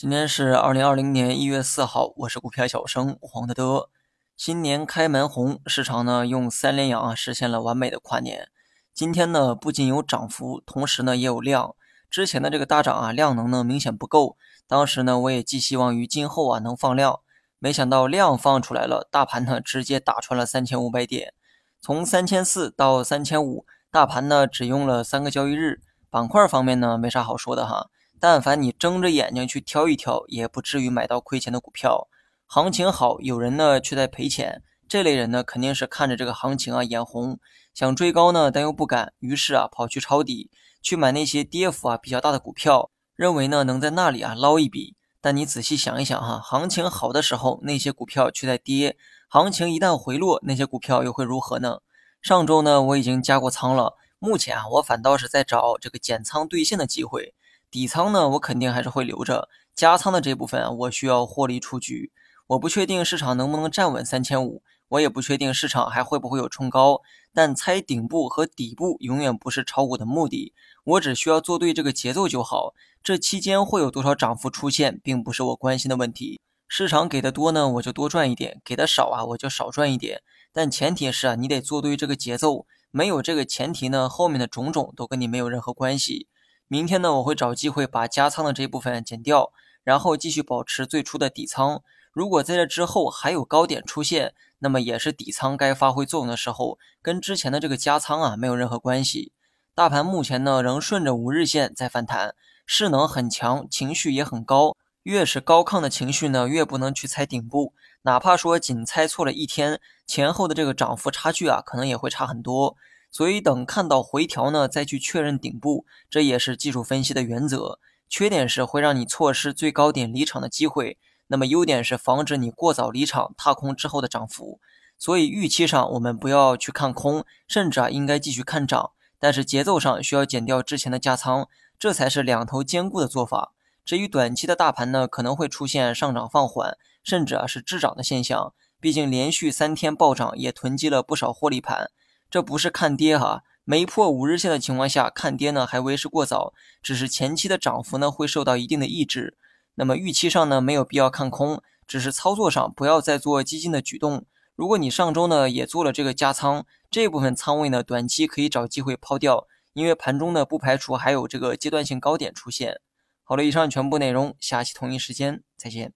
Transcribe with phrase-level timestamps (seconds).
[0.00, 3.90] 今天是二零二零年一月四号，我是股票小生黄德德。
[4.34, 8.48] 新年开门红，市场呢用三连阳啊实现了完美的跨年。
[8.94, 11.74] 今天呢不仅有涨幅，同时呢也有量。
[12.08, 17.20] 之前的这个大涨啊量能呢明显不够，当时呢我也寄希望于今后啊能放量，
[17.58, 21.34] 没想到量放出来了，大盘呢直接打穿了三千五百点，
[21.78, 25.82] 从三千四到三千五，大盘呢只用了三个交易日。
[26.08, 27.90] 板块方面呢没啥好说的哈。
[28.20, 32.06] 但凡你睁着眼睛去挑一挑，也不至于买到亏钱的股票。
[32.46, 34.62] 行情好，有人呢却在赔钱。
[34.86, 37.38] 这类人呢，肯定是看着这个行情啊眼红，
[37.72, 40.50] 想追高呢，但又不敢，于是啊跑去抄底，
[40.82, 44.96] 去买那些跌幅啊比较大的股票，认为呢能在那里啊捞一笔。
[45.22, 48.96] 但你仔细想一想哈，行情好的时候，那些股票却在跌；
[49.28, 51.78] 行情一旦回落，那些股票又会如何呢？
[52.20, 57.34] 上周呢我已经加过仓了，目前啊我反倒是在找这个减仓兑现的机会。
[57.70, 62.10] 底仓呢，我肯定还是会留着；加仓的这部分，我需要获利出局。
[62.48, 67.00] 我不确定市场能不能站稳三千五，我也不确定市场还会不会有冲高。
[67.32, 72.74] 但猜顶部和底部永远不是炒股的目的，我只需要做对这个节奏就好。
[73.04, 76.40] 这期间会有多少涨幅出现，并不是我关心的问题。
[76.66, 80.22] 市场给的多呢，我就多赚一点；给的少啊，我就少赚一点。
[80.52, 82.66] 但前提是啊，你得做对这个节奏。
[82.90, 86.26] 没有这个前提呢，后面的种种都跟你没有任何关系。
[86.72, 89.50] 明天呢，我会找机会把加仓的这一部分减掉，
[89.82, 91.82] 然后继续保持最初的底仓。
[92.12, 99.32] 如果在这之后还有高点出现，那么也是底仓该发挥作用的时候，跟之前的这个加仓啊没有任何关系。
[99.74, 104.76] 大盘目前呢仍顺着五日线在反弹，势能很强，情绪也很高。
[105.02, 112.76] 越是高亢的情绪呢，越不能去猜顶部，哪怕说仅猜错了一天，前后的这个涨幅差距啊，可能也会差很多。
[113.10, 117.78] 所以等看到回调呢，再去确认顶部，这也是技术分析的原则。
[118.08, 124.60] 缺点是会让你错失最高点离场的机会，那么优点是防止你过早离场踏空之后的涨幅。
[124.98, 128.92] 所以预期上我们不要去看空，甚至啊应该继续看涨。
[129.18, 133.52] 但是节奏上需要减掉之前的加仓，这才是两头兼顾的做法。
[133.84, 138.52] 至于短期的大盘呢，可能会出现上涨放缓，甚至啊是滞涨的现象。
[138.80, 141.90] 毕竟连续三天暴涨，也囤积了不少获利盘。
[142.30, 149.36] 这不是看跌哈，没破五日线的情况下看跌呢还为时过早，只是前期的涨幅呢会受到一定的抑制。
[149.74, 154.26] 那么预期上呢没有必要看空，只是操作上不要再做激进的举动。
[154.54, 162.80] 如果你上周呢也做了这个加仓，这部分仓位呢短期可以找机会抛掉，因为盘中呢不排除还有这个阶段性高点出现。
[163.24, 165.92] 好了，以上全部内容，下期同一时间再见。